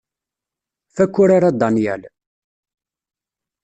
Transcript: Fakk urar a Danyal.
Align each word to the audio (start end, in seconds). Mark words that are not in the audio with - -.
Fakk 0.95 1.13
urar 1.21 1.43
a 1.49 1.51
Danyal. 1.59 2.01